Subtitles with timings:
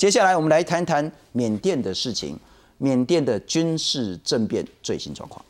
[0.00, 2.40] 接下来我们来谈谈缅甸的事情，
[2.78, 5.44] 缅甸的军事政变最新状况。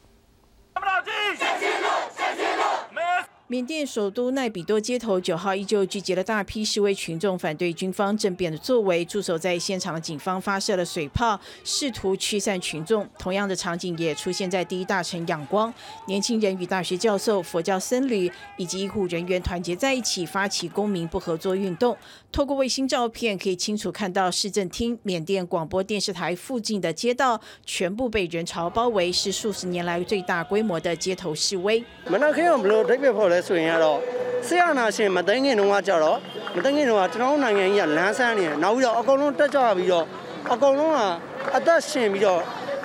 [3.51, 9.05] 缅甸首都奈比多街头九号依旧聚集了大批示威群众，反对军方政变的作为。
[9.05, 13.09] 驻守在现场的警方发射了水炮，试图驱散群众。
[13.19, 15.75] 同样的场景也出现在第一大城仰光，
[16.07, 21.97] 年轻人与大学教授、佛教僧侣以及医护人员团结在一起，发起公民不合作运动。
[22.31, 31.85] 透过卫星照片，可以清楚看到市政厅、缅甸广播电视台附近的街道全部被人潮包围，是数十年来最大规模的街头示威。
[33.47, 33.99] ဆိုရင်ကတော့
[34.47, 36.19] ဆရာနာရှင်မသိငင်တုန်းကကြတော့
[36.57, 40.07] မသိငင်တုန်းကကျွန်တော်တို့နိုင်ငံကြီးကလမ်းဆန်းနေနောက်ပြီးတော့အကုန်လုံးတက်ကြပြီးတော့
[40.53, 41.01] အကုန်လုံးက
[41.57, 42.41] အသက်ရှင်ပြီးတော့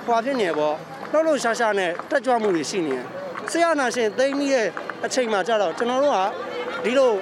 [0.06, 0.74] ဟွာဖြစ်နေပေါ့
[1.12, 3.04] လှုပ်လှုပ်ရှားရှားနဲ့တက်ကြွမှုတွေရှိနေတယ်
[3.50, 4.66] ဆရာနာရှင်သိပြီးတဲ့
[5.04, 6.20] အချိန်မှာကြတော့ကျွန်တော်တို့က
[6.84, 7.12] ဒီလို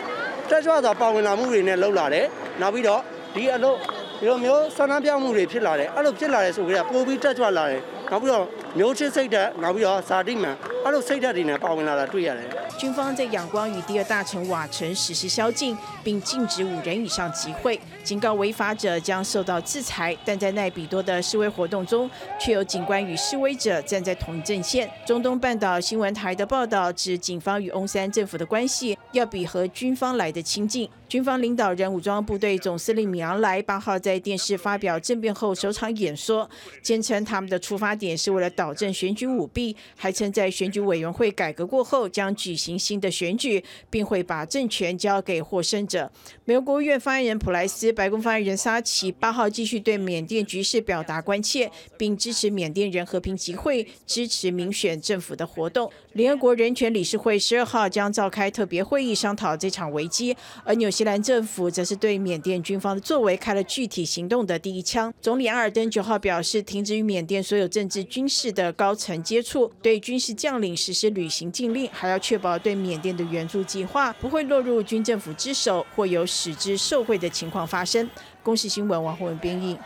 [0.51, 2.27] တက်ကြွစွာပါဝင်လာမှုတွေနဲ့လှုပ်လာတယ်
[2.61, 3.01] နောက်ပြီးတော့
[3.35, 3.77] ဒီအလုပ်
[4.19, 7.81] ဒီလိုမျိုးဆန္ဒပြမှုတွေဖြစ်လာတယ်အဲ့လိုဖြစ်လာတယ်ဆိုကြတဲ့ပိုပြီးတက်ကြွလာတယ်
[8.11, 8.45] နောက်ပြီးတော့
[8.79, 20.17] မျိုးချစ်စိတ်ဓာတ်နောက်ပြီးတော့ဇာတိမှန်အဲ့လိုစိတ်ဓာတ်တွေနဲ့ပါဝင်လာတာတွေ့ရတယ် 军方在仰光与第二大城瓦城实施宵禁，并禁止五人以上集会，警告违法者将受到制裁。
[20.25, 24.91] 但在奈比多的示威活动中，却有警官与示威者站在同一阵线。
[25.07, 30.89] 中东半岛新闻台的报道指，警方与翁山政府的关系要比和军方来的亲近。
[31.09, 36.49] 军方领导人武装部队总司令米昂莱八号在电视发表政变后首场演说，
[36.83, 46.11] 坚称他们的出发点是为了导正选举舞弊，还称在选举委员会改革过后将举行新的选举，并会把政权交给获胜者。
[46.45, 55.91] 美国国务院发言人普莱斯、白宫发言人沙奇八号继续对缅甸局势表达关切，并支持缅甸人和平集会、支持民选政府的活动。
[56.15, 60.37] 联合国人权理事会十二号将召开特别会议，商讨这场危机。
[60.65, 65.13] 而纽西兰政府则是对缅甸军方的作为开了具体行动的第一枪。
[65.21, 78.09] 总理阿尔登九号表示，停止与缅甸所有政治军事的高层接触，对军事将领实施旅行禁令，还要确保对缅甸的援助计划不会落入军政府之手，或有使之受贿的情况发生。
[78.43, 79.79] 公视新闻王宏文编译。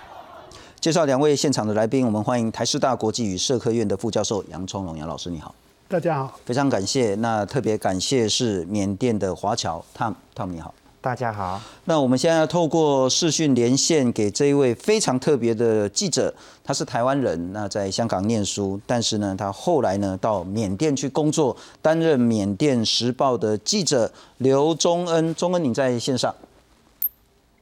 [0.80, 5.54] 介绍两位现场的来宾，我们欢迎台师大国际与社科院的副教授杨聪龙杨老师，你好。
[5.88, 7.14] 大家好，非常感谢。
[7.16, 10.72] 那特别感谢是缅甸的华侨 Tom，Tom 你好。
[11.00, 11.60] 大家好。
[11.84, 25.34] 那我们现在要透过视讯连线给这一位非常特别的记者，他是台湾人，那在香港念书，但是呢，他后来呢到缅甸去工作，担任缅甸时报的记者刘忠恩。
[25.34, 26.34] 忠恩，你在线上？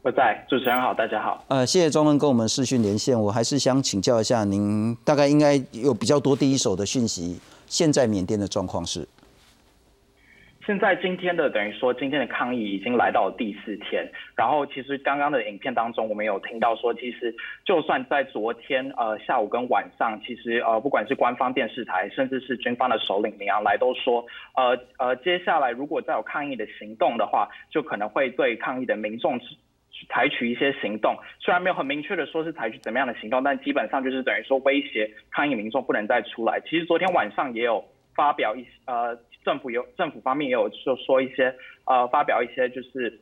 [0.02, 0.44] 我在。
[0.48, 1.44] 主持人好，大家好。
[1.48, 3.20] 呃，谢谢忠恩跟我们视讯连线。
[3.20, 9.06] 我还是想请教一下您，大概应该有比较多第一手的讯息，现在缅甸的状况是？
[10.66, 14.04] 现在今天的等于说今天的抗议已经来到了第四天，
[14.34, 17.32] 然后其实刚刚的影片当中，我们有听到说，其实
[17.64, 24.26] 就算在昨天呃下午跟晚上，其实呃不管是官方电视台，甚至是军方的首领明昂来都说，
[24.56, 29.38] 呃呃接下来如果再有抗议的行动的话，就可能会对抗议的民众
[30.08, 31.16] 采取一些行动。
[31.38, 36.60] 虽然没有很明确的说是采取怎么样的行动，但基本上就是等于说威胁抗议民众不能再出来。
[36.68, 37.84] 其实昨天晚上也有
[38.16, 39.16] 发表一些呃。
[39.46, 41.54] 政府有政府方面也有说说一些
[41.84, 43.20] 呃发表一些就是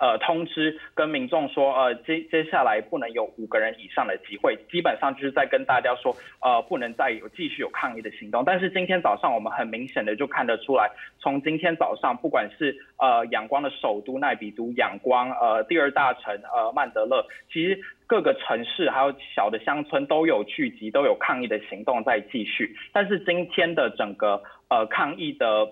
[0.00, 8.42] 呃通知跟民众说呃接接下来不能有五个人以上的集会，基本上就是在跟大家说呃不能再有继续有抗议的行动。
[8.44, 17.80] 但是今天早上我们很明显的就看得出来，从今天早上不管是呃仰光的首都奈比都、仰光呃第二大城呃曼德勒，其实。
[18.04, 22.76] 各个城市还有小的乡村都有聚集，都有抗议的行动在继续。
[22.92, 25.66] 但是今天的整个呃抗议的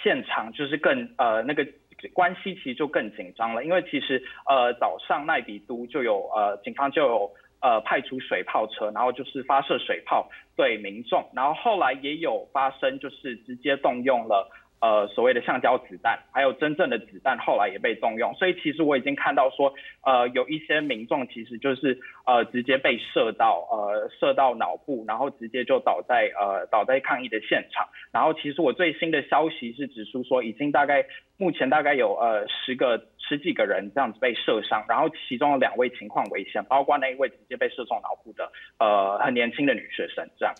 [0.00, 1.66] 现场就是更呃那个
[2.08, 7.30] 关系其实就更紧张了，因为其实呃早上奈比都就有呃警方就有
[7.60, 14.50] 呃派出水炮车，然后就是发射水炮对民众，然后后来也有发生就是直接动用了。
[14.82, 18.34] 呃，所谓的橡胶子弹，还有真正的子弹，后来也被动用。
[18.34, 19.72] 所以其实我已经看到说，
[20.04, 27.86] 呃，有一些民众其实就是呃直接被射到，呃射到脑部，然后直接就倒在呃倒在抗议的现场。
[28.10, 31.06] 然后其实我最新的消息是指出说，已经大概
[31.36, 38.50] 目前大概有呃十个十几个人这样子被射伤，然后其中有两位情况危险，包括那一位直接被射中脑部的
[38.80, 40.52] 呃很年轻的女学生这样。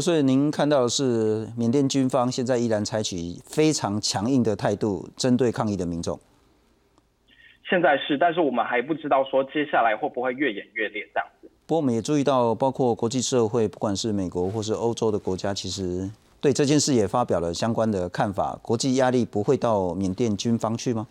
[0.00, 6.18] 所以您看到的是缅甸军方现在依然采取非常强硬的态度，针对抗议的民众。
[7.68, 11.48] 现在是，但是我们还不知道说接下来会不会越演越烈这样子。
[11.66, 16.10] 不过我们也注意到，包括国际社会，不管是美国或是欧洲的国家，其实
[16.40, 18.58] 对这件事也发表了相关的看法。
[18.60, 21.06] 国际压力不会到缅甸军方去吗？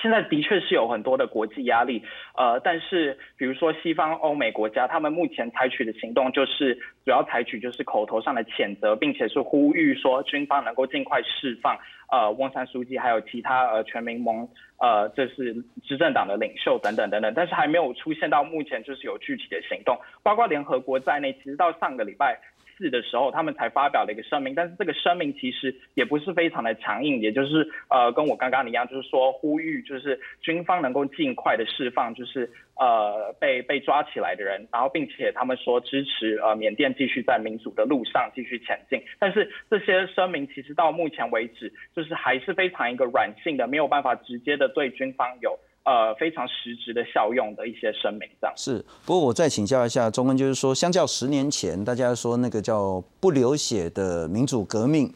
[0.00, 2.02] 现在的确是有很多的国际压力，
[2.36, 6.74] 呃，但是比如说西方欧美国家，他们目前采取的行动就是
[7.04, 11.76] 主要采取就是口头上的谴责，并且是呼吁说军方能够尽快释放
[12.10, 14.48] 呃翁山书记还有其他呃全民盟
[14.78, 15.54] 呃这是
[15.84, 22.38] 执政党的领袖等等等等，但是还没有出现到目前就是有具体的行动，包括联合国在内，其实到上个礼拜。
[22.78, 32.48] 四的时候，他们才发表了一个声明，但是这个声明其实也不是非常的强硬，也就是呃跟我刚刚一样，就是说呼吁就是军方能够尽快的释放就是
[32.78, 45.58] 呃被被抓起来的人，然后并且他们说支持呃缅甸继续在民主的路上继续前进，但是这些声明其实到目前为止就是还是非常一个软性的，没有办法直接的对军方有。
[45.88, 48.84] 呃，非常实质的效用的一些声明，这样是。
[49.06, 55.10] 不过我再请教一下中文，就是说，相较十年前，大家说那个叫不流血的民主革命，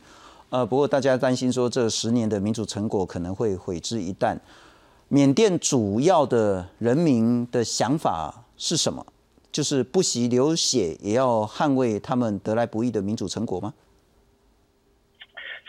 [0.48, 4.38] 呃，不过大家担心说这十年的民主成果可能会毁之一旦。
[5.08, 9.04] 缅甸主要的人民的想法是什么？
[9.52, 13.74] 就是不惜流血也要捍卫他们得来不易的民主成果吗？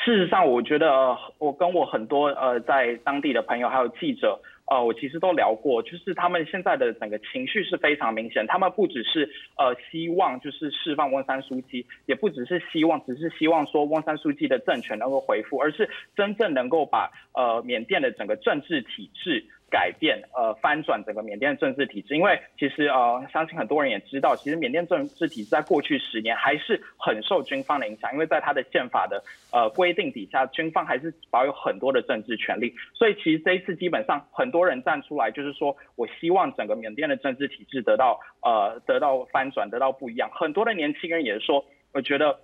[0.06, 4.40] 事实上，我觉得我跟我很多呃在当地的朋友还有记者。
[4.66, 19.46] 呃，我其实都聊过，就是他们现在的整个情绪是非常明显，他们不只是呃希望就是释放翁山书记，也不只是希望，只是希望说翁山书记的政权能够恢复，而是真正能够把呃缅甸的整个政治体制。
[19.74, 40.30] 改变呃翻转整个缅甸的政治体制，因为其实呃相信很多人也知道，其实缅甸政治体制在过去十年还是很受军方的影响，因为在他的宪法的呃规定底下，军方还是保有很多的政治权利，所以其实这一次基本上很多人站出来，就是说我希望整个缅甸的政治体制得到呃得到翻转，得到不一样。
[40.32, 42.40] 很多的年轻人也说，我觉得。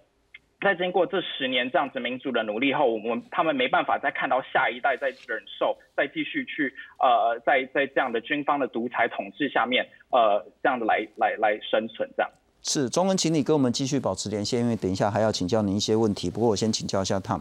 [0.61, 12.29] 在经过这十年这样子民主的努力后，我们他们没办法再看到下一代在忍受，再继续去呃，在在这样的军方的独裁统治下面，呃，这样的来来来生存这样。
[12.61, 16.29] 是，中文，请你跟我们继续保持连线，因为等一下还要请教您一些问题。
[16.29, 17.39] 不过我先请教一下 Tom，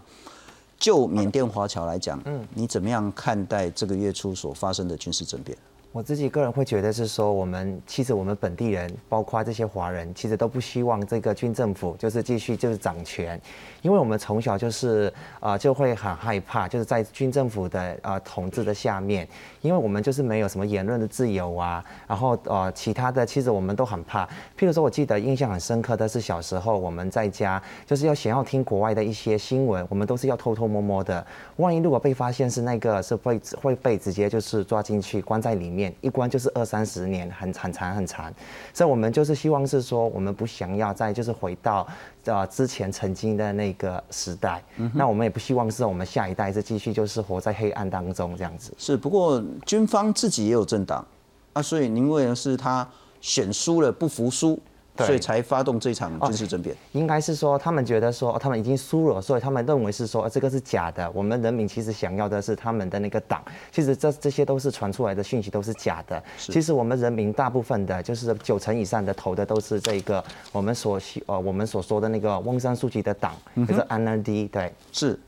[0.78, 5.58] 就缅甸华侨来讲，嗯，你怎么样看待这个月初所发生的军事政变？
[5.90, 13.40] 我自己个人会觉得是说，我们其实我们本地人，包括这些华人，其实都不希望这个军政府就是继续就是掌权，
[13.80, 19.26] 因为我们从小就是啊就会很害怕，就是在军政府的啊统治的下面，
[19.62, 24.26] 因为我们就是没有什么言论的自由啊，然后呃其他的其实我们都很怕。
[24.58, 31.26] 譬如说，我记得印象很深刻的是小时候我们在家就是要想要听国外的一些新闻，我们都是要偷偷摸摸的，
[31.56, 35.77] 万一如果被发现是那个是会会被直接就是抓进去关在里面。
[36.00, 38.32] 一关就是二三十年，很很长很长，
[38.72, 41.86] 所以我们就是希望是说，我们不想要再就是回到
[42.24, 44.62] 呃之前曾经的那个时代，
[44.94, 48.72] 那我们也不希望是我们下一代是继续就是活在黑暗当中这样子。
[48.78, 51.06] 是，不过军方自己也有政党
[51.52, 52.88] 啊，所以您为的是他
[53.20, 54.58] 选输了不服输。
[55.06, 61.10] 所以才发动这场军事政变，应该是说他们觉得说他们已经输了，所以他们认为是说这个是假的。
[61.14, 66.22] 我们人民其实想要的是他们的那个党，其实这这些都是传出来的讯息都是假的。
[66.36, 70.22] 其实我们人民大部分的，就是九成以上的投的都是这个
[70.52, 74.48] 我们所呃我们所说的那个翁山书记的党，就是 NLD。
[74.48, 75.18] 对，是。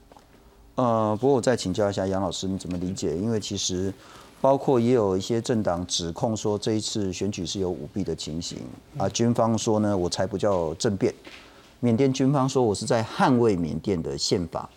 [0.75, 3.17] 呃，不过我再请教一下杨老师，你怎么理解？
[3.17, 3.93] 因为其实。
[4.41, 8.59] 包括也有一些政党指控说这一次选举是有舞弊的情形
[8.97, 11.15] 啊，军方说呢，我才不叫政变。
[11.81, 14.69] 缅甸军方说我是在捍卫缅甸的宪法。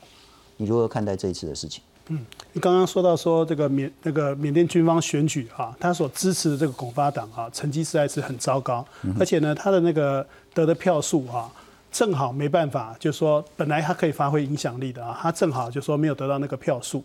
[0.58, 1.82] 你如何看待这一次的事情？
[2.08, 8.86] 嗯，你刚刚说到说这个缅那个缅甸军方选举啊，他所支持的这个拱发党啊，成绩实在是很糟糕，
[9.18, 11.50] 而且呢，他的那个得的票数啊，
[11.90, 17.02] 正好没办法，就是说本来他可以发挥影响力的啊，他正好就说没有得到那个票数。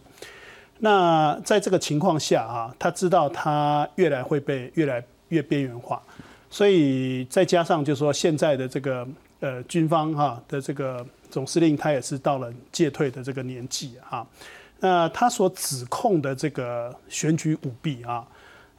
[0.79, 6.01] 那在这个情况下啊，他知道他越来会被越来越边缘化，
[6.51, 9.07] 所以再加上就是说现在的这个
[9.41, 14.27] 呃军方哈的这个总司令他也是到了戒退的这个年纪哈，
[14.81, 18.27] 那他所指控的这个选举舞弊啊，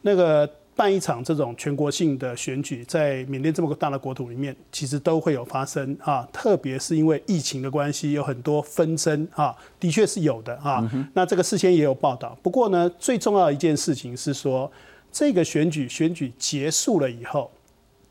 [0.02, 0.50] 那个。
[0.80, 6.26] 办一场这种全国性的选举，在缅甸这么个大的国土里面，其实都会有发生啊。
[6.32, 10.90] 特别是因为疫情的关系，有很多纷争啊，的确是有的啊。
[11.14, 12.38] 那这个事先也有报道。
[12.42, 14.72] 不过呢，最重要的一件事情是说，
[15.12, 17.52] 这个选举选举结束了以后，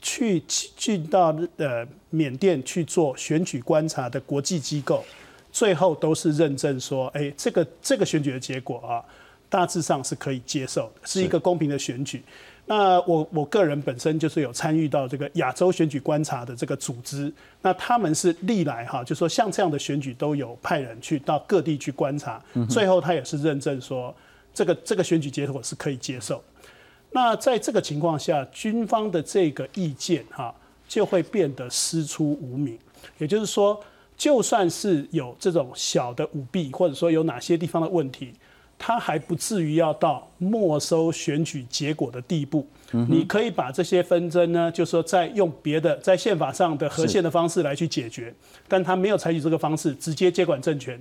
[0.02, 5.02] 去去到呃缅甸去做选举观察的国际机构，
[5.50, 9.00] 最后都是认证说，哎，这个这个选举的结果啊，
[9.48, 12.22] 大致上是可以接受的，是一个公平的选举。
[12.70, 17.32] 那我我个人本身就是有参与到这个亚洲选举观察的这个组织，
[17.62, 24.14] 那他们是历来哈，就说像这样的选举都有派人去到各地去观察，最后他也是认证说，
[24.52, 26.44] 这个这个选举结果是可以接受。
[27.10, 30.54] 那在这个情况下，军方的这个意见哈
[30.86, 32.78] 就会变得师出无名。
[33.16, 33.82] 也就是说，
[34.14, 38.34] 就算是有这种小的舞弊，或者说有哪些地方的问题，
[38.78, 42.66] 他还不至于要到没收选举结果的地步。
[42.90, 48.32] 你可以把这些纷争呢，就说再用别的在宪法上的和宪的方式来去解决，
[48.66, 50.98] 但他没有采取这个方式，直接接管政权。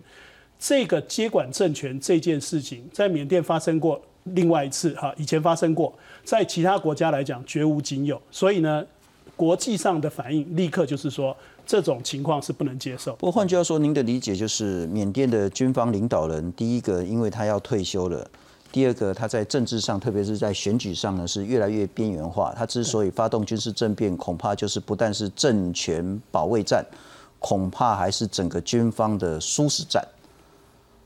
[0.59, 5.93] 这个接管政权这件事情，在缅甸发生过另外一次哈，以前发生过，
[6.23, 8.19] 在其他国家来讲绝无仅有。
[8.31, 8.83] 所以呢，
[9.35, 13.11] 国际上的反应立刻就是说，这种情况是不能接受。
[13.17, 18.25] 不过换句话说，您的理解就是缅甸的军方领导人，第一个因为他要退休了。
[18.71, 22.53] 第二个，他在政治上，特别是在选举上呢，是越来越边缘化。
[22.55, 26.85] 他之所以发动军事政变，恐怕就是不但是政权保卫战，
[27.39, 30.05] 恐怕还是整个军方的殊死战。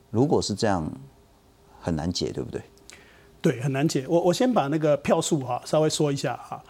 [0.09, 0.91] 如果是这样，
[1.79, 2.61] 很难解，对不对？
[3.41, 4.05] 对，很难解。
[4.07, 6.61] 我我先把那个票数哈稍微说一下哈。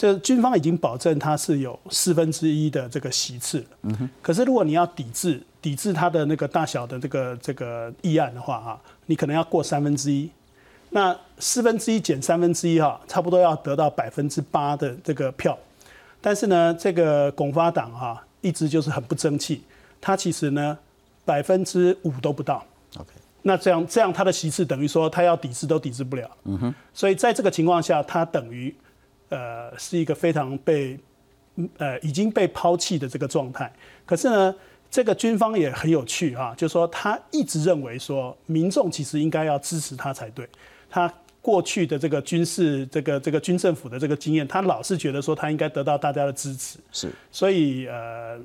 [0.00, 4.08] 这军方已经保证他是有四分之一的这个席次嗯哼。
[4.22, 10.30] 可是如果你要抵制抵制他的那个大小的这个这个议案的话啊，你可能要过三分之一。
[10.88, 15.58] 那四分之一减三分之一哈，差不多要得到百分之八的这个票，
[16.18, 19.62] 但是呢，这个拱发党哈一直就是很不争气，
[20.00, 20.78] 他其实呢
[21.26, 22.64] 百分之五都不到。
[22.96, 23.10] OK，
[23.42, 26.30] 那这样这样他的席次等于说他要抵制都抵制不了。
[26.44, 28.74] 嗯哼，所以在这个情况下，他等于
[29.30, 30.98] 呃是一个非常被
[31.78, 33.72] 呃已经被抛弃的这个状态。
[34.04, 34.54] 可是呢，
[34.90, 40.48] 这个军方也很有趣啊，就是说他一直认为说民众其实应该要支持他才对。
[40.90, 48.38] 他过去的这个军事、这个这个军政府的这个经验，他老是觉得说他应该得到大家的支持，是，所以呃，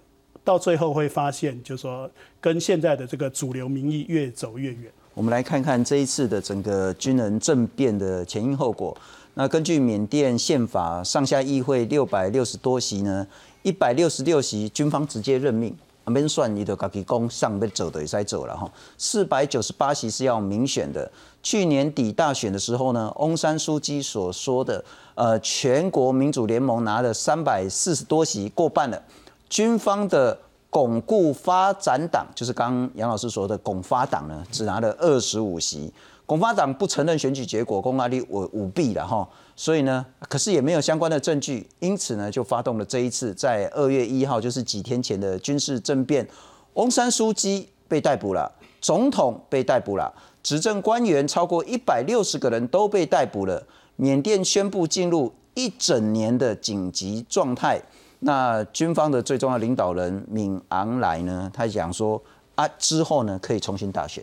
[0.46, 4.89] 到最后会发现，就是说跟现在的这个主流民意越走越远。
[5.13, 8.96] 我们来看看这一次的整个军人政变的前因后果。
[9.36, 13.27] 那根据缅甸宪法，上下议会六百六十多席呢，
[13.63, 15.75] 一百六十六席军方直接任命。
[16.08, 18.72] 没算你的，自己讲上被走的也在走了哈。
[18.96, 21.12] 四百九十八席是要民选的。
[21.42, 29.01] 去年底大选的时候呢，翁山书记所说的，呃，全国民主联盟拿了三百四十多席，过半了。
[29.50, 30.38] 军方的
[30.70, 35.92] 巩固发展党，就是刚杨老师说的巩发党呢，只拿了二十五席。
[36.25, 39.27] 巩发党不承认选举结果，公安力舞舞弊了哈。
[39.55, 46.27] 所以呢，可是也没有相关的证据，因此呢，就发动了这一次在二月一号，就是几天前的军事政变。
[46.74, 48.51] 翁山书记被逮捕了，
[48.82, 53.65] 总统被逮捕了，执政官员超过一百六十个人都被逮捕了。
[53.96, 57.79] 缅甸宣布进入一整年的紧急状态。
[58.20, 62.22] 那军方的最重要领导人敏昂莱呢，他讲说
[62.55, 64.22] 啊，之后呢可以重新大选。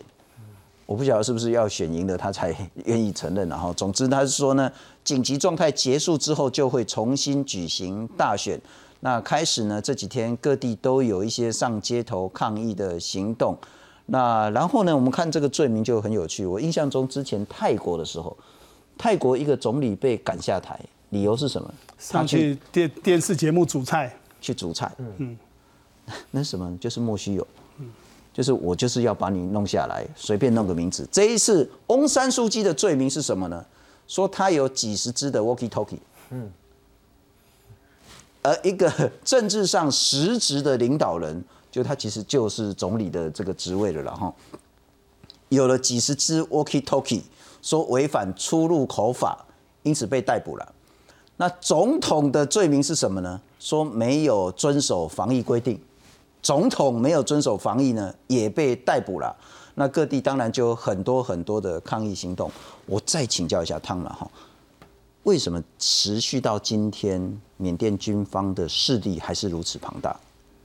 [0.85, 4.71] 我不晓得是不是要选赢了他才愿意承认，然后总之他是说呢，
[5.03, 8.59] 紧急状态结束之后就会重新举行大选。
[8.99, 13.57] 那开始呢这几天各地都有一些上街头抗议的行动。
[14.05, 16.45] 那然后呢我们看这个罪名就很有趣。
[16.45, 18.35] 我印象中之前泰国的时候，
[18.97, 21.73] 泰国一个总理被赶下台，理由是什么？
[21.97, 24.91] 上去电电视节目煮菜，去煮菜。
[25.17, 25.37] 嗯，
[26.31, 27.47] 那什么就是莫须有。
[28.33, 31.07] 就是我就是要把你弄下来，随便弄个名字。
[31.11, 33.63] 这一次翁山书记的罪名是什么呢？
[34.07, 35.99] 说他有几十只的 walkie talkie，
[36.31, 36.51] 嗯，
[38.41, 38.91] 而一个
[39.23, 44.33] 政治上实职的领导人，就他其实就是总理的这个职位了，然后
[45.49, 47.21] 有了几十只 walkie talkie，
[47.61, 49.45] 说违反出入口法，
[49.83, 50.73] 因此被逮捕了。
[51.37, 53.39] 那总统的罪名是什么呢？
[53.57, 55.79] 说没有遵守防疫规定。
[56.43, 59.35] 总统没有遵守防疫呢，也被逮捕了。
[59.75, 62.51] 那各地当然就有很多很多的抗议行动。
[62.85, 64.29] 我再请教一下汤了哈，
[65.23, 70.15] 为什么持续到今天，缅甸军方的势力还是如此庞大？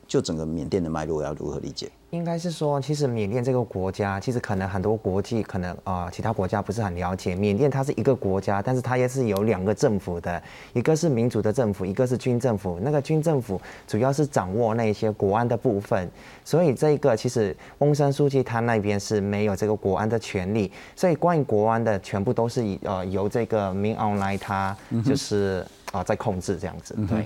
[0.06, 1.90] 就整个缅甸的脉络要如何理解？
[2.10, 7.34] 应该是说，其实缅甸这个国家，其实可能很多国际可能啊，其他国家不是很了解。
[7.34, 12.78] 缅甸它是一个国家，但是它也是有两个政府的，一个是民主的政府，一个是军政府。
[12.82, 16.10] 那个军政府主要是掌握那些国安的部分，
[16.46, 24.74] 所以这个其实翁山书记他那边是没有这个国安的权利，所以关于国安的全部都是以呃由这个民昂来他
[25.04, 25.62] 就是。
[25.90, 27.24] 啊，在控制这样子，对。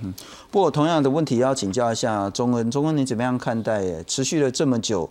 [0.49, 4.01] 不过同样的问题要请教一下钟恩，钟恩你怎么样看待？
[4.05, 5.07] 持续了这么么久，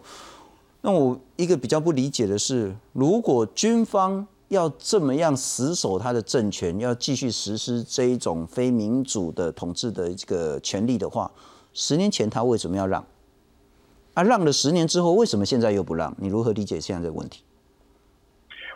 [0.81, 11.31] 那我一个比较不理解的是，如果军方要这么样死守他的政权，要继续实施这一种非民主的统治的这个权利的话，
[11.73, 13.05] 十年前他为什么要让？
[14.15, 16.15] 啊，让了十年之后，为什么现在又不让？
[16.19, 17.43] 你如何理解现在这个问题？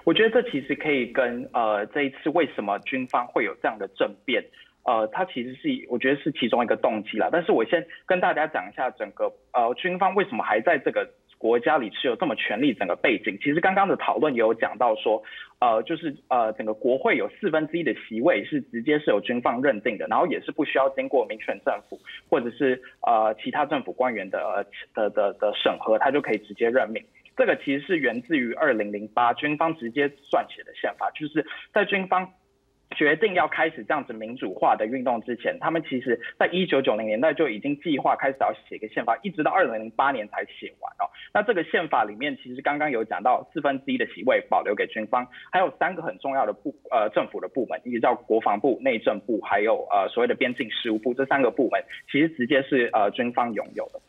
[0.04, 4.42] 我觉得这其实可以跟呃这一次为什么军方会有这样的政变，
[4.86, 7.28] 呃，它其实是我觉得是其中一个动机啦。
[7.30, 11.06] 但是我先跟大家讲一下整个呃军方为什么还在这个。
[11.38, 15.22] 国家里持有这么权力，整个背景其实刚刚的讨论也有讲到说，
[15.58, 22.00] 呃，就是呃，整个国会有四分之一的席位是直接是由军方认定的，然后也是不需要经过民选政府
[22.30, 24.64] 或者是呃其他政府官员的呃
[24.94, 27.04] 的的的审核，他就可以直接任命。
[27.36, 32.32] 这个其实是源自于二零零八军方直接撰写的宪法，就是在军方。
[32.96, 41.04] 决定要开始这样子民主化的运动之前，他们其实在一九九零年代就已经计划开始要写一个宪法，一直到二零零八年才写完哦。
[41.34, 54.00] 那这个宪法里面其实刚刚有讲到四分之一的席位保留给军方，还有三个很重要的部呃政府的部门，一个叫国防部、内政部，还有呃所谓的边境事务部，这三个部门其实直接是呃军方拥有的。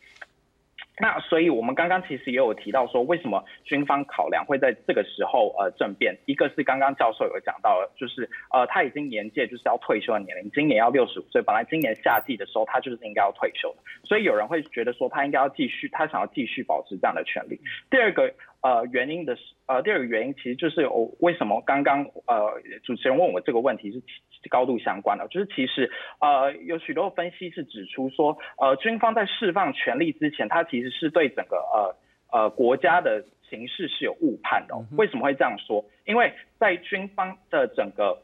[1.00, 6.16] 那所以，我们刚刚其实也有提到说，为什么军方考量会在这个时候呃政变？
[6.26, 17.60] 一个是刚刚教授有讲到了，就是呃他已经年届就是要退休的年龄，今年要六十五岁，本来今年夏季的时候他就是应该要退休的，所以有人会觉得说他应该要继续，他想要继续保持这样的权利。
[17.90, 18.32] 第二个。
[18.60, 24.02] 呃，原因的是，呃，第二个原因其实就是我为什么刚刚呃主持人问我这个问题是
[24.48, 25.90] 高度相关的，就是其实
[26.20, 31.96] 呃有许多分析是指出说，呃军方在释放权力之前，他其实是对整个呃
[32.30, 34.76] 呃国家的形势是有误判的。
[34.96, 35.84] 为什么会这样说？
[36.04, 38.22] 因为在军方的整个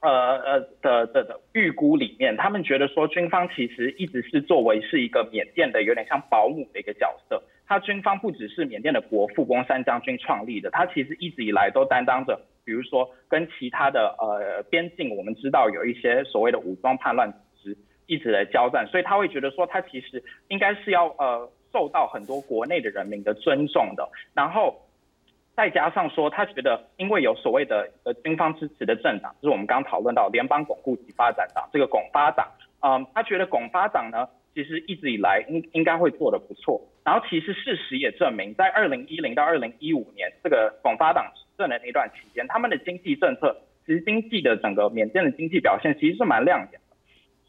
[0.00, 7.42] 呃呃的的的预估里面，他们觉得说军方其实一直是作为是一个缅甸的有点像保姆的一个角色。
[7.66, 24.80] 他军方不只是缅甸的国父翁山将军创立的，他其实一直以来都担当着，比如说跟其他的呃边境，我们知道有一些所谓的武装叛乱组织一直在交战，所以他会觉得说他其实应该是要呃受到很多国内的人民的尊重的，然后
[25.54, 32.48] 再加上说他觉得因为有所谓的呃军方支持的政党，就是我们刚讨论到联邦巩固及发展党这个巩发党，
[32.80, 34.28] 嗯，他觉得巩发党呢。
[34.56, 46.96] 其实一直以来应应该会做得不错，然后其实事实也证明，在二零一零到二零一五年这个巩发党政的那段期间，他们的经济政策，其实经济的整个缅甸的经济表现其实是蛮亮眼的，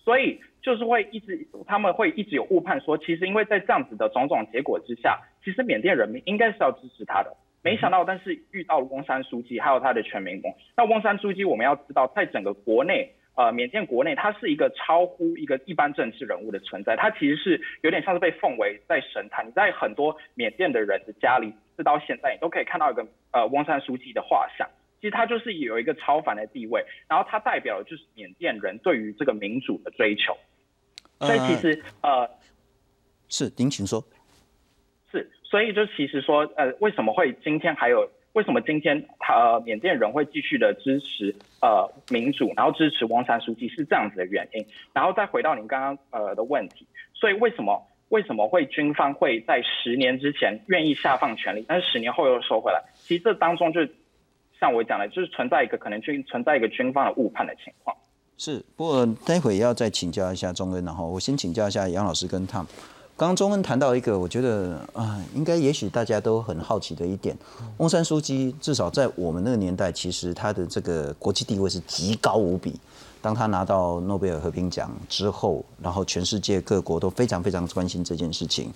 [0.03, 13.13] 所以就是会一直他们会一直有误判说，其实因为在这样子的种种结果之下，其实缅甸人民应该是要支持他的，没想到但是遇到了翁山书记还有他的全民盟，那翁山书记我们要知道，在整个国内。
[13.36, 19.45] 呃，缅甸国内它是一个超乎一个一般政治人物的存在，它其实是有点像是被奉为在神坛。
[19.45, 24.65] 你在很多缅甸的人的家里，直到现在你都可以看到一个呃翁山书记的画像。
[25.02, 30.36] 其实他就是有一个超凡的地位，然后他代表的就是缅甸人对于这个民主的追求。
[31.19, 32.30] 所以其实呃，
[33.28, 34.02] 是您请说。
[35.12, 38.10] 是，所以就其实说呃，为什么会今天还有？
[38.36, 52.84] 为什么今天他呃缅甸人会继续的支持呃民主，然后支持翁山书记是这样子的原因，然后再回到您刚刚呃的问题，所以为什么为什么会军方会在十年之前愿意下放权力，但是十年后又收回来？
[52.95, 53.80] 其实这当中就
[54.60, 57.95] 像我讲的，就是存在一个可能军存在一个军方的误判的情况。
[58.38, 62.65] 是，不过待会要再请教一下钟恩，然后我先请教一下杨老师跟他。
[63.17, 67.34] 刚刚钟恩谈到一个，我觉得啊，应该也许大家都很好奇的一点，
[67.78, 72.78] 翁山书记至少在我们那个年代，其实他的这个国际地位是极高无比。
[73.21, 78.69] 当他拿到诺贝尔和平奖之后，然后全世界各国都非常非常关心这件事情。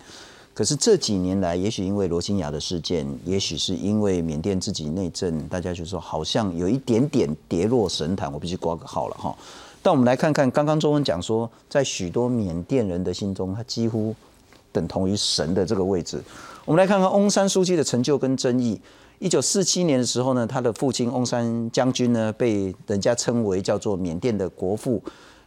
[0.53, 8.31] 可是这几年来，也许因为罗兴亚的事件，也许是因为缅甸自己内政，大家就说好像有一点点跌落神坛。
[8.31, 9.35] 我必须挂个号了哈。
[9.81, 14.15] 但我们来看看，刚刚钟恩讲说，在许多缅甸人的心中，他几乎。
[14.71, 16.21] 等同于神的这个位置，
[16.65, 18.79] 我们来看看翁山书记的成就跟争议。
[19.19, 25.01] 一九四七年的时候呢，他的父亲翁山将军呢，被人家称为叫做缅甸的国父。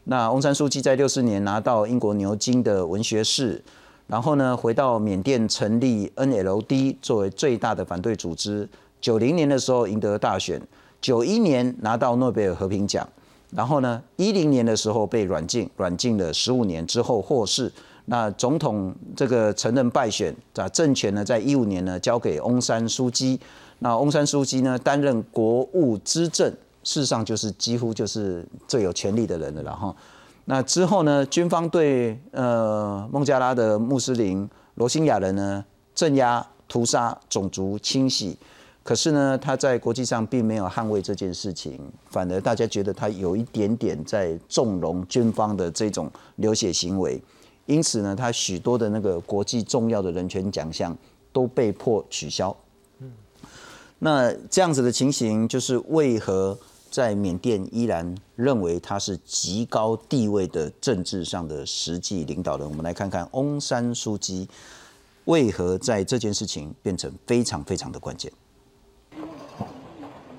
[0.05, 3.63] 那翁山书记在六四年拿到英国牛津的文学士，
[4.09, 8.69] 然后呢，回到缅甸成立 NLD 作为最大的反对组织。
[9.01, 10.61] 九零年的时候赢得大选，
[11.01, 13.09] 九一年拿到诺贝尔和平奖，
[13.51, 17.73] 然后呢，一零年的时候被软禁，软禁了十五年之后获释。
[18.07, 23.39] 那总统这个承认败选，啊，政权呢，在一五年呢交给翁山书记。
[23.79, 26.51] 那翁山书记呢担任国务资政，
[26.83, 29.95] 事实上就是几乎就是最有权力的人了了哈。
[30.45, 38.37] 那之后呢，军方对呃孟加拉的穆斯林罗兴亚人呢镇压、屠杀、种族清洗，
[38.83, 41.79] 可是呢，他在国际上并没有捍卫这件事情，
[42.11, 47.23] 反而大家觉得他有一点点在纵容军方的这种流血行为。
[47.73, 50.95] 因此呢，他许多的那个国际重要的人权奖项
[51.33, 52.55] 都被迫取消。
[53.01, 53.11] 嗯
[53.99, 56.59] 那这样子的情形，就是为何
[56.91, 62.69] 在缅甸依然认为他是极高地位的政治上的实际领导人？
[62.69, 64.47] 我们来看看翁山书记
[65.25, 68.31] 为何在这件事情变成非常非常的关键。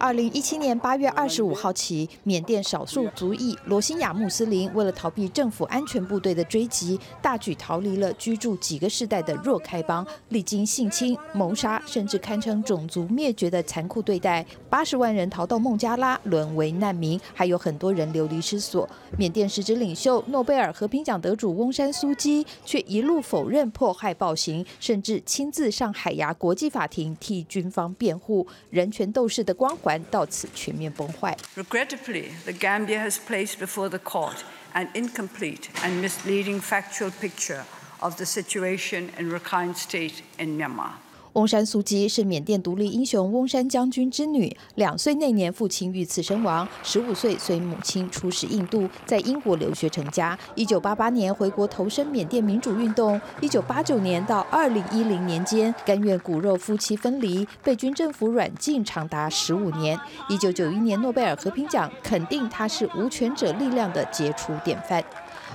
[0.03, 14.45] 二零一七年八月二十五号起，缅甸少数族裔罗兴亚穆斯林为了逃避政府安全部队的追击，大举逃离了居住几个世代的若开邦，历经性侵、谋杀，甚至堪称种族灭绝的残酷对待。
[14.69, 18.85] 八十万人逃到孟加拉，沦为难民，还有很多人流离失所。
[19.17, 29.92] 缅甸实职领袖、诺贝尔和平奖得主翁山苏基却一路否认迫害暴行，甚至亲自上海牙国际法庭替军方辩护，人权斗士的光环。
[30.10, 31.36] 到此全面崩坏。
[31.56, 34.44] Regrettably, the Gambia has placed before the court
[34.74, 37.64] an incomplete and misleading factual picture
[38.00, 40.92] of the situation in Rakhine State in Myanmar.
[41.33, 50.37] 翁山苏姬是缅甸独立英雄翁山将军之女，两岁那年父亲遇刺身亡，十五岁随母亲出使印度，在英国留学成家。
[50.53, 59.99] 一九八八年回国投身缅甸民主运动，一九八九年到二零一零年间，甘愿骨肉夫妻分离，被军政府软禁长达十五年。
[60.29, 65.03] 一九九一年诺贝尔和平奖肯定他是无权者力量的杰出典范。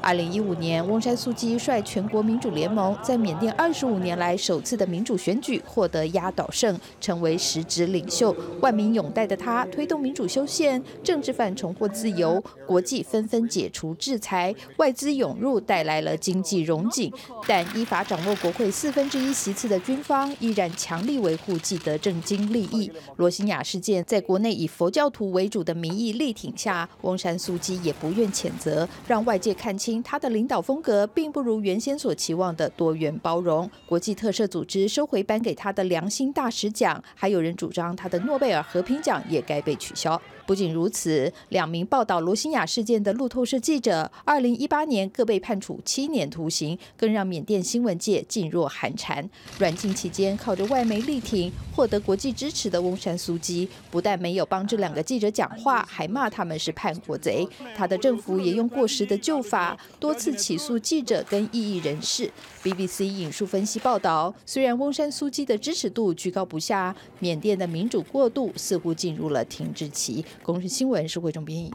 [0.01, 8.35] 二零一五年，翁山苏姬率全国民主联盟在缅甸二十五年来首次的民主选举获得压倒胜，成为实职领袖。
[8.61, 17.13] 万民拥戴的他，推动民主修宪，政治犯重获自由，国际纷纷解除制裁，外资涌入带来了经济荣景。
[17.47, 22.91] 但依法掌握国会四分之一席次的军方，依然强力维护既得政经利益。
[23.17, 29.88] 罗兴亚事件在国内以佛教徒为主的民意力挺下，翁山苏姬也不愿谴责，让外界看清。
[30.03, 33.69] 他的领导风格并不如原先所期望的多元包容。
[33.87, 40.21] 国际特赦组织收回颁给他的良心大使奖，还有人主张他的诺贝尔和平奖也该被取消。
[40.49, 49.29] 不仅如此，两名报道罗兴亚事件的路透社记者，二零一八年各被判处七年徒刑，更让缅甸新闻界噤若寒蝉。
[49.59, 57.47] 软禁期间，靠着外媒力挺获得国际支持的翁山苏基，不但没有帮这两个记者讲话，还骂他们是叛国贼。
[57.77, 62.33] 他的政府也用过时的旧法，多次起诉记者跟异议人士。
[62.63, 70.25] BBC 引述分析报道，虽然翁山苏基的支持度居高不下，缅甸的民主过渡似乎进入了停滞期。
[70.43, 71.71] 公视新闻是汇中编译。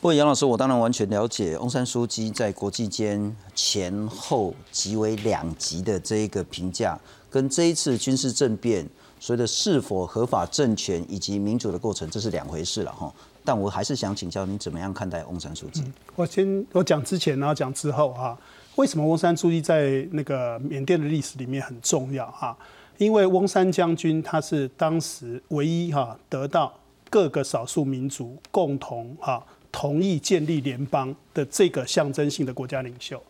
[0.00, 6.98] 不过杨老师，我当然完全了解翁山书记在国际间前后极为两极的这一个评价，
[7.30, 8.86] 跟这一次军事政变
[9.18, 13.10] 所谓的是否合法政权以及民主的过程，这是两回事了哈。
[13.42, 15.82] 但我还是想请教你，怎么样看待翁山书记？
[16.14, 18.38] 我先我讲之前，然后讲之后哈。
[18.76, 22.54] 为什么翁山书记在那个缅甸的历史里面很重要哈？
[22.98, 26.70] 因为翁山将军他是当时唯一哈得到。
[27.14, 33.22] 各个少数民族共同哈同意建立联邦的这个象征性的国家领袖，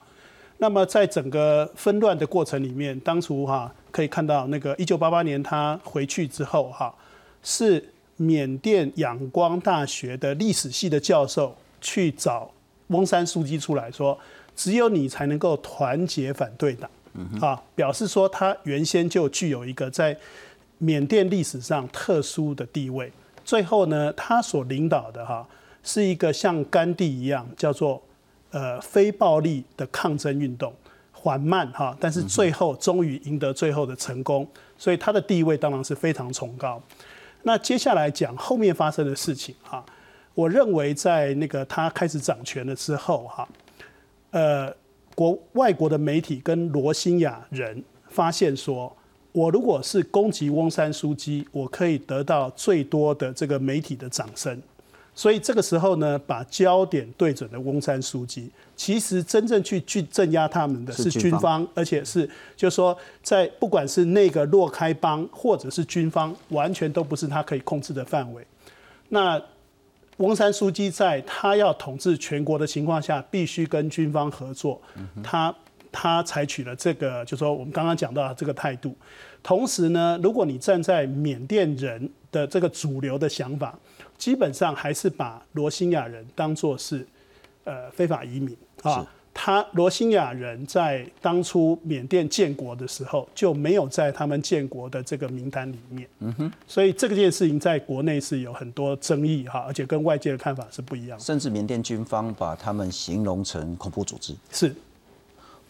[0.56, 6.94] 那么在整个纷乱的过程里面，当初哈可以看到那个一九八八年他回去之后哈，
[7.42, 12.50] 是缅甸仰光大学的历史系的教授去找
[12.86, 14.18] 翁山书记出来说，
[14.56, 16.90] 只有你才能够团结反对党，
[17.38, 20.16] 啊，表示说他原先就具有一个在
[20.78, 23.12] 缅甸历史上特殊的地位。
[23.44, 25.46] 最后呢，他所领导的哈
[25.82, 28.02] 是一个像甘地一样叫做
[28.50, 30.72] 呃非暴力的抗争运动，
[31.12, 36.80] 缓慢哈，但是最后终于赢得最后的成功，所以他的地位当然是非常崇高。
[37.42, 39.84] 那接下来讲后面发生的事情哈，
[40.34, 43.48] 我认为在那个他开始掌权了之后哈，
[44.30, 44.74] 呃，
[45.14, 48.96] 国外国的媒体跟罗兴亚人发现说。
[49.34, 54.56] 我如果是攻击翁山书记，我可以得到最多的这个媒体的掌声，
[55.12, 58.48] 所以这个时候呢，把焦点对准了翁山书记。
[58.76, 68.46] 其实真正去去镇压他们的是军方，而且是就说在不管是那个洛开邦或者是军方，完全都不是他可以控制的范围。
[69.08, 69.42] 那
[70.18, 74.80] 翁山书记在他要统治全国的情况下，必须跟军方合作。
[75.24, 75.52] 他。
[75.96, 78.92] 他采取了这个，就说我们刚刚讲到这个态度。
[79.44, 83.78] 同时呢，如果你站在缅甸人的这个主流的想法，
[84.18, 87.06] 基本上还是把罗兴亚人当作是
[87.62, 89.06] 呃非法移民啊。
[89.36, 96.08] 他罗兴亚人在当初缅甸建国的时候就没有在他们建国的这个名单里面。
[96.20, 96.52] 嗯哼。
[96.66, 101.24] 所以这件事情在国内是有很多争议哈，而且跟外界的看法是不一样的。
[101.24, 104.34] 甚至缅甸军方把他们形容成恐怖组织。
[104.50, 104.74] 是。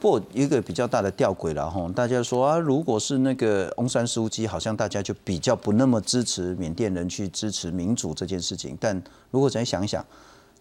[0.05, 8.77] 不过一个比较大的吊诡了哈，大家说啊，如果是那个翁山书记，好像大家就比较不那么支持缅甸人去支持民主这件事情。
[8.79, 10.05] 但如果再想一想，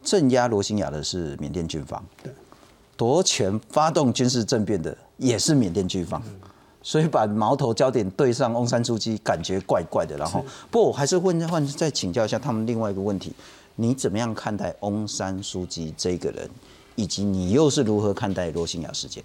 [0.02, 2.32] 镇压罗兴亚的是缅甸军方，对，
[2.96, 6.24] 夺权发动军事政变的也是缅甸军方，
[6.82, 10.16] 所以把矛头焦点对上翁山书记，感觉怪怪的。
[10.16, 13.34] 然后，不过我还是问换再请教一下他们另外一个问题，
[13.76, 16.50] 你怎么样看待翁山书记这个人，
[16.96, 19.22] 以及你又是如何看待罗兴亚事件？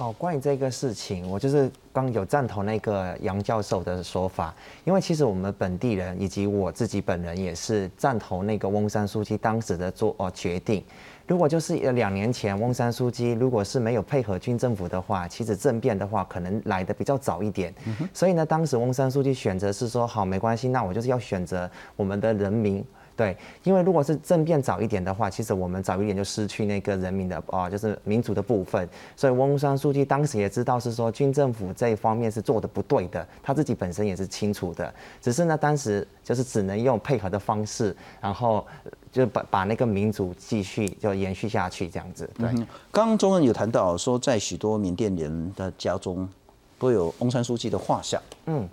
[0.00, 10.82] 哦，关于这个事情，我就是刚有赞同那个杨教授的说法，因为其实我们本地人以及我自己本人也是赞同那个翁山书记当时的做哦决定。
[11.26, 17.74] 如果就是两年前翁山书记如果是没有配合军政府的话，其实政变的话可能来的比较早一点。
[18.14, 22.82] 所以呢，当时翁山书记选择是说好没关系，那我就是要选择我们的人民。
[23.20, 28.88] 对，因为如果是政变早一点的话，其实我们早一点就失去那个人民的啊，就是民主的部分。
[29.14, 34.90] 所以翁山书记当时也知道是说军政府这一方面是做的不对的，他自己本身也是清楚的。
[35.20, 38.66] 只是呢，当时就是只能用配合的方式，然后
[39.12, 42.26] 就把把那个民主继续就延续下去这样子。
[42.38, 42.48] 对，
[42.90, 46.26] 刚刚中文有谈到说，在许多缅甸人的家中
[46.78, 48.18] 都有翁山书记的画像。
[48.46, 48.66] 嗯。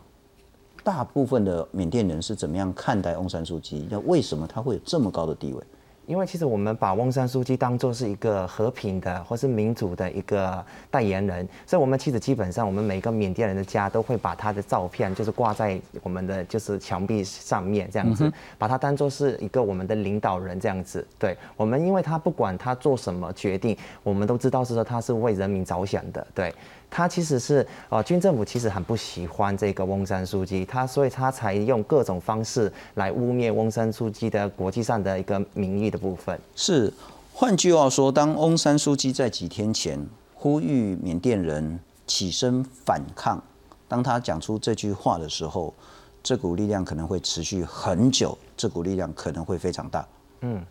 [0.87, 3.85] 大部分的缅甸人是怎么样看待翁山书记？
[3.91, 5.61] 那为什么他会有这么高的地位？
[6.07, 21.05] 因为其实我们把翁山书记当做是一个和平的或是民主的一个代言人，所以我们其实基本上我们每个缅甸人的家都会把他的照片就是挂在我们的就是墙壁上面这样子，把他当做是一个我们的领导人这样子。
[21.19, 26.25] 对我们，因为他不管他做什么决定，我们都知道是说他是为人民着想的。
[26.33, 26.53] 对。
[26.89, 36.39] 他其实是呃，军政府其实很不喜欢这个翁山书记，他所以他才用各种方式来污蔑翁山书记的国际上的一个名誉的部分。
[36.55, 36.93] 是，
[37.33, 43.41] 换句话说，当翁山书记在几天前呼吁缅甸人起身反抗，
[43.87, 45.73] 当他讲出这句话的时候，
[46.21, 50.07] 这股力量可能会持续很久，这股力量可能会非常大。
[50.41, 50.63] 嗯。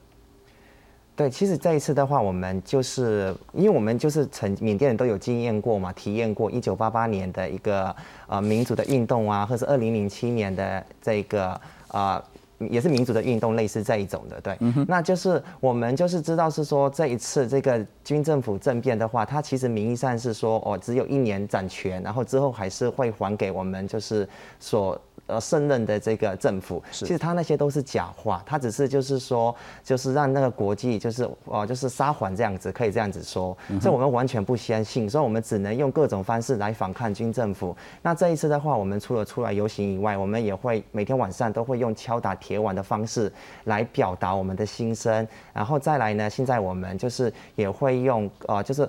[1.14, 11.58] 对，其实这一次的话，我们就是因为我们就是曾缅甸人都有经验过嘛，体验过一九八八年的一个呃民族的运动啊，或是二零零七年的这个
[11.88, 12.22] 啊
[12.58, 24.28] 也是民主的运动，类似这一种的，对，那就是我们就是知道是说这一次这个军政府政变的话，它其实名义上是说哦只有一年掌权，然后之后还是会还给我们就是
[24.60, 25.00] 所。
[25.26, 37.76] 呃，胜任的这个政府，其实他那些都是假话，他只是就是说，就是让那个国际就是哦，就是撒谎这样子，可以这样子说，所以我们完全不相信，所以我们只能用各种方式来反抗军政府。
[38.02, 43.32] 那这一次的话，我们除了出来游行以外，我们也会每天晚上都会用敲打铁碗的方式
[43.64, 48.88] 来表达我们的心声，然后再来呢，现在我们就是也会用呃，就是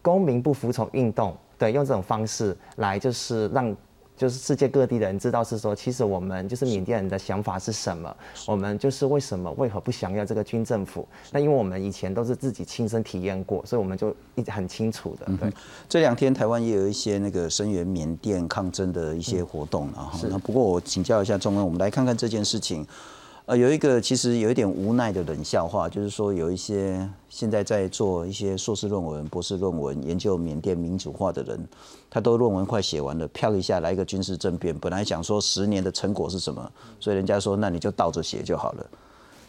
[0.00, 3.76] 公民不服从运动，对，用这种方式来就是让。
[4.22, 11.04] 就是世界各地的人知道是说，其实我们就是缅甸人的想法是什么，我们就是为什么为何不想要这个军政府？
[11.32, 15.26] 那因为我们以前都是自己亲身体验过，所以我们就一直很清楚的。
[15.40, 15.52] 对，
[15.88, 20.12] 这两天台湾也有一些那个声援缅甸抗争的一些活动啊。
[20.30, 22.86] 那不过我请教一下中恩，我们来看看这件事情。
[23.44, 31.68] 呃，有一个其实有一点无奈的冷笑话，就是说有一些现在在做一些硕士论文、博士论文研究缅甸民主化的人，
[32.08, 38.86] 他都论文快写完了，飘一下来一个军事政变，本来想说十年的成果是什么，所以人家说那你就倒着写就好了。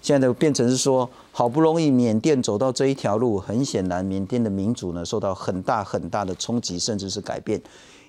[0.01, 7.61] 现在变成是说，好不容易缅甸走到这一条路，很显然缅甸的民主呢受到很大很大的冲击，甚至是改变。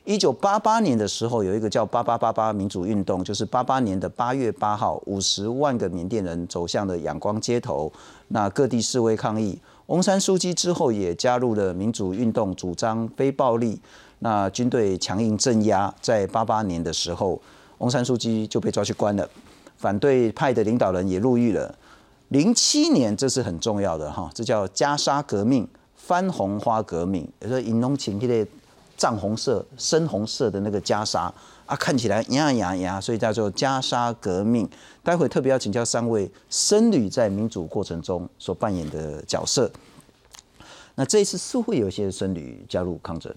[0.05, 7.91] 一九八八年的时候，有一个叫“八八八八”民主运动，就是八八年的八月八号，五十万个缅甸人走向了仰光街头，
[8.29, 9.59] 那各地示威抗议。
[9.87, 13.81] 翁山书记之后也加入了民主运动，主张非暴力。
[14.19, 17.41] 那军队强硬镇压，在八八年的时候，
[17.79, 19.27] 翁山书记就被抓去关了，
[19.79, 21.75] 反对派的领导人也入狱了。
[22.29, 28.47] 零七年，这是很重要的哈，这叫加沙革命、番红花革命，也说引农情的。
[28.97, 31.31] 藏红色、深红色的那个袈裟
[31.67, 34.69] 啊，看起来呀呀呀，所以叫做袈裟革命。
[35.03, 39.71] 待会特别要请教三位僧侣在民主过程中所扮演的角色。
[40.95, 43.35] 那这一次似乎有一些僧侣加入抗争，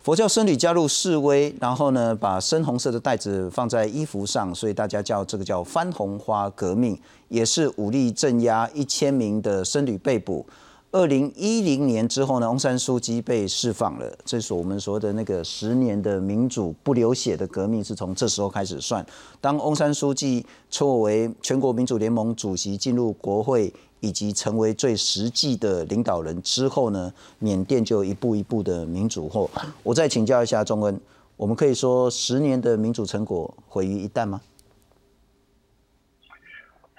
[0.00, 6.98] 佛教僧侣加入示威，然后呢，把深红色的袋子放在衣服上，所以大家叫这个叫番红花革命，
[7.28, 10.46] 也是武力镇压一千名的僧侣被捕。
[10.90, 14.10] 二零一零年之后呢，翁山书记被释放了。
[14.24, 19.04] 这是我们说的那个十年的民主不流血的革命，是从这时候开始算。
[19.38, 23.70] 当翁山书记作为全国民主联盟主席进入国会
[24.00, 29.46] 以及成为最实际的领导人之后呢，缅甸就一步一步的民主化。
[29.82, 30.98] 我再请教一下钟恩，
[31.36, 34.40] 我们可以说十年的民主成果毁于一旦吗？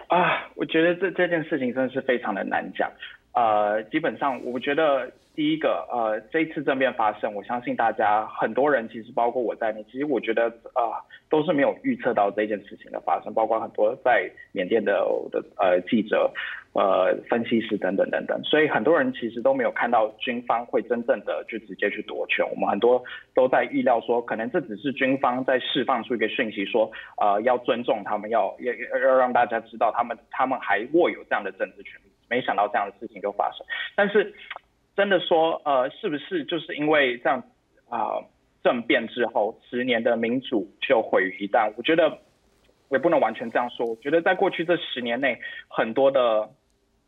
[0.09, 2.87] 啊，我觉得这这件事情真的是非常的难讲。
[3.39, 10.43] 呃，基本上我觉得第一个，呃，这次政变发生，我相信大家很多人其实包括我在内，其实我觉得
[10.75, 10.81] 呃
[11.29, 14.91] 都是没有预测到这件事情的发生，包括很多在缅甸的
[15.31, 16.31] 的呃记者。
[16.73, 22.47] 呃，分析师等等等等，所以很多人其实都没有看到军方会真正的就直接去夺权。
[22.47, 32.08] 我们很多都在预料说，可能这只是军方在释放出一个讯息，说呃要尊重他们，要要要让大家知道他们他们还握有这样的政治权利。
[32.29, 33.65] 没想到这样的事情就发生。
[33.95, 34.33] 但是
[34.95, 37.43] 真的说，呃，是不是就是因为这样
[37.89, 38.21] 啊
[38.63, 41.73] 政变之后十年的民主就毁于一旦？
[41.77, 42.19] 我觉得
[42.89, 43.85] 也不能完全这样说。
[43.85, 46.49] 我觉得在过去这十年内，很多的。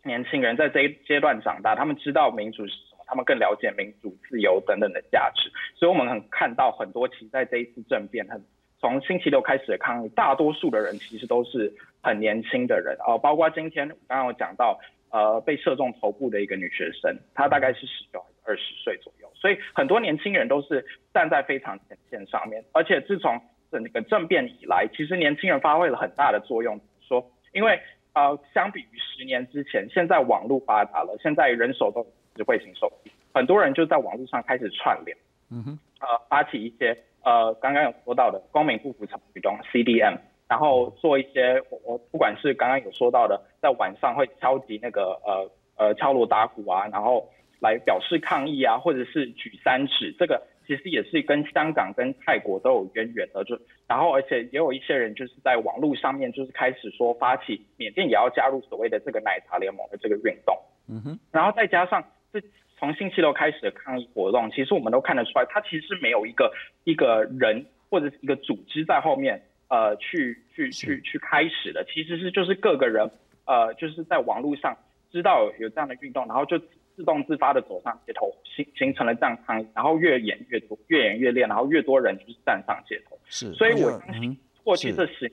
[0.03, 5.51] 年轻人在这一阶段长大，他们知道民主是什么，他们更了解民主、自由等等的价值。
[5.75, 8.43] 所以，我们很看到很多，其实在这一次政变，很
[8.79, 14.79] 从星期六开始的抗议，大多数的人其实都是很年轻的人哦，包括今天刚刚有讲到，
[15.11, 19.29] 呃，被射中头部的一个女学生，她大概是十九、二十岁左右。
[19.35, 22.63] 所以，很多年轻人都是站在非常前线上面。
[22.73, 23.39] 而且，自从
[23.71, 26.79] 整个政变以来，其实年轻人发挥了很大的作用。
[27.01, 27.79] 说，因为
[28.13, 35.17] 呃，相比于十年之前，现在网络发达了，现在人手都智慧型手机，很多人就在网络上开始串联，
[35.49, 40.17] 嗯哼，呃，发起一些呃刚刚有说到的公民不服从举动 CDM，
[40.51, 47.29] 然后做一些我我不管是刚刚有说到的，在晚上会敲击那个呃呃敲锣打鼓啊，然后
[47.61, 50.43] 来表示抗议啊，或者是举三尺这个。
[50.67, 60.55] 其实也是跟香港、跟泰国都有渊源的，就然后而且也有一些人就是在网络上面就是开始说发起缅甸也要加入所谓的这个奶茶联盟的这个运动，
[60.87, 62.39] 嗯哼，然后再加上这
[62.77, 66.53] 从星期六开始的抗议活动，其实我们都看得出来，它其实是没有一个
[66.85, 73.09] 一个人或者是一个组织在后面呃去去去去开始的，其实是就是各个人
[73.45, 74.77] 呃就是在网络上
[75.09, 76.61] 知道有这样的运动，然后就。
[76.93, 83.17] 自动自发的走上街头，形形成了这样抗议，然后越演越多，越演越烈，然后越多人就是站上街头。
[83.25, 85.31] 是，所以我相信过去这十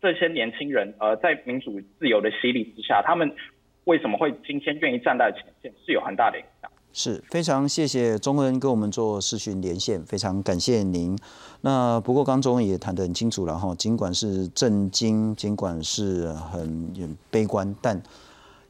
[0.00, 3.30] 这些年轻人，呃，在民主自由的洗礼之下，他们
[3.84, 6.70] 为什么会今天愿意站在前线，是有很大的影响。
[6.92, 11.18] 是非常谢谢钟恩跟我们做视讯连线，非常感谢您。
[11.60, 18.02] 那不过刚中也谈得很清楚了哈，尽管是震惊，尽管是很悲观，但。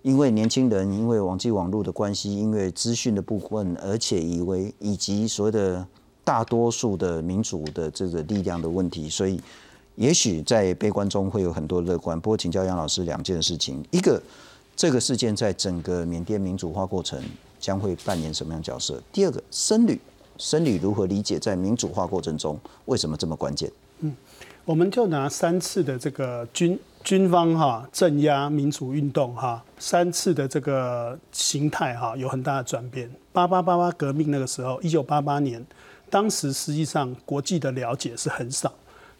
[0.03, 5.85] 因为年轻人因为网际网络的关系，因为资讯的部分，而且以为以及所谓的
[6.23, 9.41] 大多数的民主的这个力量的问题，所以
[9.97, 12.19] 也许在悲观中会有很多乐观。
[12.19, 14.23] 不过请教杨老师两件事情：一个，
[14.77, 17.21] 这个事件在整个缅甸民主化过程
[17.59, 19.03] 将会扮演什么样角色？
[19.13, 20.01] 第二个，僧侣，
[20.37, 23.71] 僧侣如何理解在民主化过程中为什么这么关键？
[24.01, 24.15] 嗯，
[24.65, 26.79] 我们就拿三次的这个军。
[27.05, 33.09] 军方哈镇压民主运动哈三次的这个形态哈有很大的转变。
[33.33, 35.65] 八八八八革命那个时候，一九八八年，
[36.11, 38.71] 当时实际上国际的了解是很少，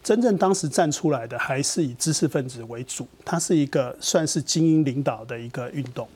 [0.03, 6.07] 真正当时站出来的还是以知识分子为主，它是一个算是精英领导的一个运动。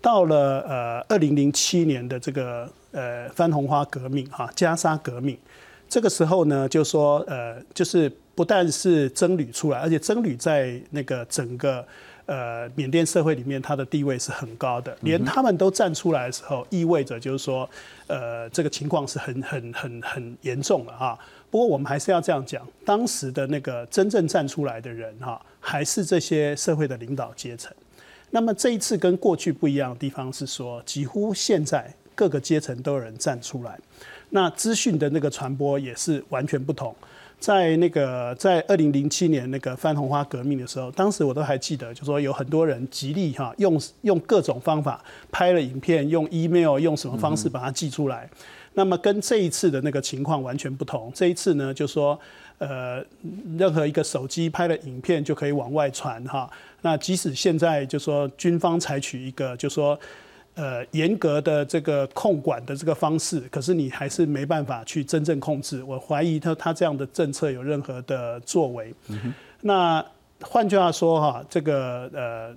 [0.00, 5.38] 到了呃二零零七年的这个呃番红花革命哈加沙革命，
[5.88, 8.10] 这个时候呢就说呃就是。
[8.32, 11.86] 不但是僧侣出来，而且僧侣在那个整个
[12.24, 14.96] 呃缅甸社会里面，他的地位是很高的。
[15.02, 17.68] 连他们都站出来的时候，意味着就是说，
[18.06, 21.18] 呃，这个情况是很很很很严重了哈。
[21.50, 27.70] 不过我们还是要这样讲，当时的那个真正站出来的人哈，还是这些社会的领导阶层。
[28.30, 33.78] 那么这一次跟过去不一样的地方是说，几乎现在各个阶层都有人站出来，
[34.30, 36.94] 那资讯的那个传播也是完全不同。
[37.40, 48.28] 在那个在二零零七年那个番红花革命的时候，当时我都还记得，就说有很多人极力哈用用各种方法拍了影片，用 email 用什么方式把它寄出来。
[48.74, 51.10] 那么跟这一次的那个情况完全不同。
[51.14, 52.18] 这一次呢，就说
[52.60, 53.04] 呃
[53.58, 56.48] 任何一个手机拍的影片就可以往外传哈。
[56.82, 59.98] 那即使现在就说军方采取一个就说。
[60.56, 65.82] 呃，严格的这个控管的这个方式，可是你还是没办法去真正控制。
[65.84, 68.92] 我怀疑他他这样的政策有任何的作为。
[69.62, 70.04] 那
[70.42, 72.54] 换句话说哈，这个呃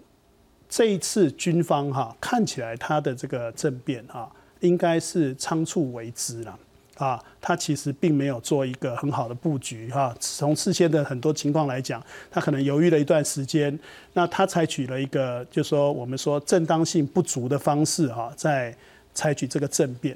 [0.68, 4.30] 这一次军方哈看起来他的这个政变哈，
[4.62, 6.60] 应该是仓促为之了。
[6.96, 10.16] 啊，他其实并没有做一个很好的布局哈。
[10.20, 13.78] 从事先的很多情况来讲，他可能犹豫了一段时间，
[14.14, 18.76] 那他采取了一个，就说我们说正当性不足的方式哈，在
[19.14, 20.16] 采取这个政变。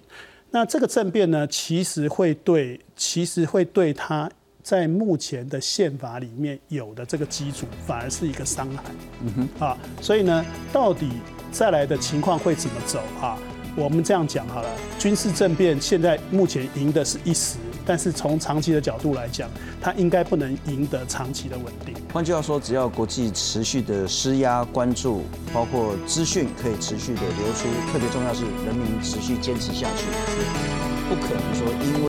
[0.51, 4.29] 那这个政变呢，其实会对，其实会对他
[4.63, 8.83] 在目前的宪法里面有的这个基础，反而是一个伤害。
[9.23, 11.09] 嗯哼，啊，所以呢，到底
[11.51, 13.37] 再来的情况会怎么走啊？
[13.77, 19.47] 我们这样讲好了，军事政变现在目前赢的是一时，但是从长期的角度来讲，
[19.79, 21.93] 它应该不能赢得长期的稳定。
[22.11, 25.21] 换句话说，只要国际持续的施压关注，
[25.53, 30.07] 包括资讯可以持续的流出，特别重要是人民持续坚持下去，
[31.07, 31.99] 不可能说因为。